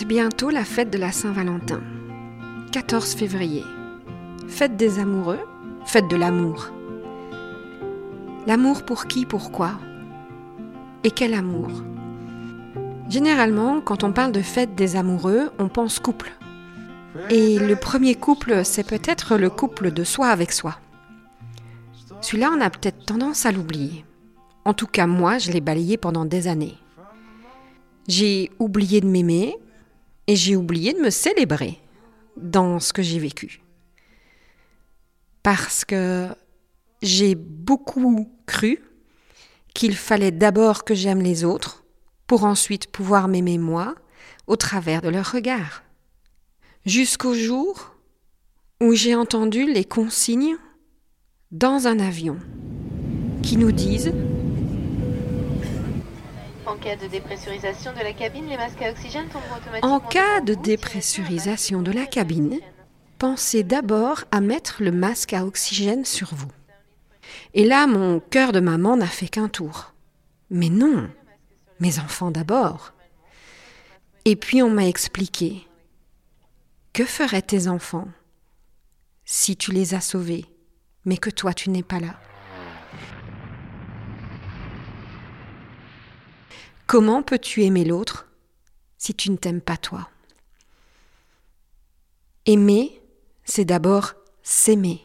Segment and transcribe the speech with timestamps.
[0.00, 1.82] C'est bientôt la fête de la Saint-Valentin.
[2.72, 3.62] 14 février.
[4.48, 5.40] Fête des amoureux,
[5.84, 6.70] fête de l'amour.
[8.46, 9.72] L'amour pour qui, pourquoi
[11.04, 11.68] Et quel amour?
[13.10, 16.32] Généralement, quand on parle de fête des amoureux, on pense couple.
[17.28, 20.78] Et le premier couple, c'est peut-être le couple de soi avec soi.
[22.22, 24.06] Celui-là, on a peut-être tendance à l'oublier.
[24.64, 26.78] En tout cas, moi, je l'ai balayé pendant des années.
[28.08, 29.58] J'ai oublié de m'aimer
[30.30, 31.80] et j'ai oublié de me célébrer
[32.36, 33.62] dans ce que j'ai vécu.
[35.42, 36.28] Parce que
[37.02, 38.78] j'ai beaucoup cru
[39.74, 41.82] qu'il fallait d'abord que j'aime les autres
[42.28, 43.96] pour ensuite pouvoir m'aimer moi
[44.46, 45.82] au travers de leur regard.
[46.86, 47.96] Jusqu'au jour
[48.80, 50.58] où j'ai entendu les consignes
[51.50, 52.38] dans un avion
[53.42, 54.12] qui nous disent
[56.70, 59.92] En cas de dépressurisation de la cabine, les masques à oxygène tomberont automatiquement.
[59.92, 62.60] En cas de dépressurisation de la cabine,
[63.18, 66.52] pensez d'abord à mettre le masque à oxygène sur vous.
[67.54, 69.94] Et là, mon cœur de maman n'a fait qu'un tour.
[70.48, 71.10] Mais non,
[71.80, 72.92] mes enfants d'abord.
[74.24, 75.66] Et puis on m'a expliqué
[76.92, 78.08] que feraient tes enfants
[79.24, 80.44] si tu les as sauvés,
[81.04, 82.20] mais que toi tu n'es pas là?
[86.90, 88.26] Comment peux-tu aimer l'autre
[88.98, 90.10] si tu ne t'aimes pas toi?
[92.46, 93.00] Aimer,
[93.44, 95.00] c'est d'abord s'aimer,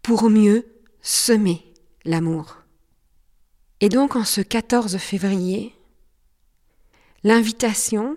[0.00, 0.66] pour mieux
[1.02, 1.74] semer
[2.06, 2.56] l'amour.
[3.80, 5.76] Et donc en ce 14 février,
[7.22, 8.16] l'invitation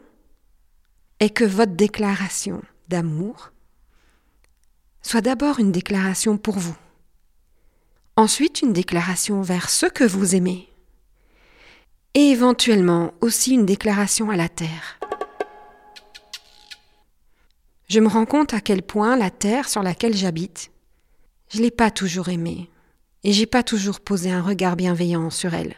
[1.20, 3.52] est que votre déclaration d'amour
[5.02, 6.78] soit d'abord une déclaration pour vous,
[8.16, 10.71] ensuite une déclaration vers ceux que vous aimez,
[12.14, 15.00] et éventuellement aussi une déclaration à la terre.
[17.88, 20.72] Je me rends compte à quel point la terre sur laquelle j'habite,
[21.50, 22.70] je ne l'ai pas toujours aimée
[23.24, 25.76] et j'ai pas toujours posé un regard bienveillant sur elle.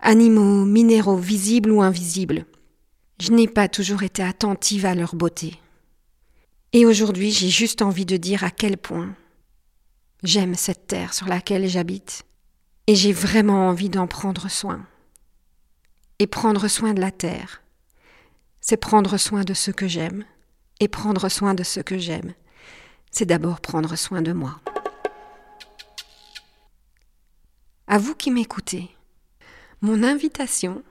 [0.00, 2.44] Animaux, minéraux, visibles ou invisibles,
[3.20, 5.60] je n'ai pas toujours été attentive à leur beauté.
[6.72, 9.14] Et aujourd'hui, j'ai juste envie de dire à quel point
[10.22, 12.24] j'aime cette terre sur laquelle j'habite,
[12.88, 14.84] et j'ai vraiment envie d'en prendre soin.
[16.18, 17.62] Et prendre soin de la terre,
[18.60, 20.24] c'est prendre soin de ce que j'aime,
[20.80, 22.34] et prendre soin de ce que j'aime,
[23.12, 24.60] c'est d'abord prendre soin de moi.
[27.88, 28.90] à vous qui m'écoutez,
[29.80, 30.82] mon invitation,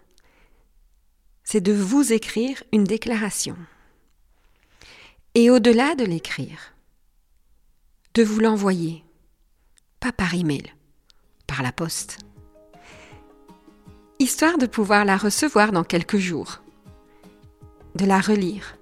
[1.44, 3.56] c'est de vous écrire une déclaration.
[5.36, 6.74] Et au-delà de l'écrire,
[8.16, 9.04] de vous l'envoyer,
[10.00, 10.74] pas par email,
[11.64, 12.20] la poste,
[14.20, 16.62] histoire de pouvoir la recevoir dans quelques jours,
[17.96, 18.78] de la relire.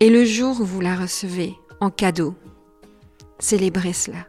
[0.00, 2.34] Et le jour où vous la recevez en cadeau,
[3.38, 4.26] célébrez cela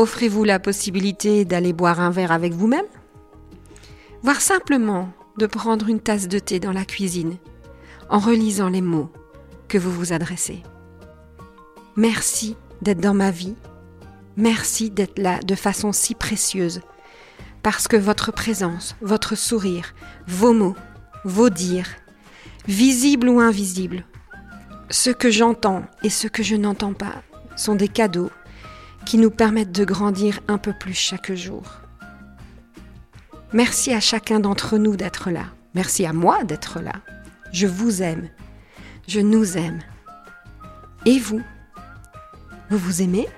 [0.00, 2.86] Offrez-vous la possibilité d'aller boire un verre avec vous-même?
[4.22, 7.36] Voire simplement de prendre une tasse de thé dans la cuisine
[8.08, 9.10] en relisant les mots
[9.68, 10.62] que vous vous adressez.
[11.96, 13.56] Merci d'être dans ma vie.
[14.40, 16.80] Merci d'être là de façon si précieuse.
[17.62, 19.92] Parce que votre présence, votre sourire,
[20.26, 20.76] vos mots,
[21.26, 21.90] vos dires,
[22.66, 24.06] visibles ou invisibles,
[24.88, 27.22] ce que j'entends et ce que je n'entends pas,
[27.54, 28.30] sont des cadeaux
[29.04, 31.64] qui nous permettent de grandir un peu plus chaque jour.
[33.52, 35.44] Merci à chacun d'entre nous d'être là.
[35.74, 36.94] Merci à moi d'être là.
[37.52, 38.30] Je vous aime.
[39.06, 39.80] Je nous aime.
[41.04, 41.42] Et vous?
[42.70, 43.28] Vous vous aimez?